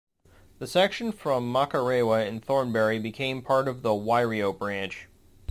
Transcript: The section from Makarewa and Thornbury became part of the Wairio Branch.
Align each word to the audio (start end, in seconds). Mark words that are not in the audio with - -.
The 0.57 0.65
section 0.65 1.11
from 1.11 1.53
Makarewa 1.53 2.27
and 2.27 2.43
Thornbury 2.43 2.97
became 2.97 3.43
part 3.43 3.67
of 3.67 3.83
the 3.83 3.91
Wairio 3.91 4.51
Branch. 4.51 5.07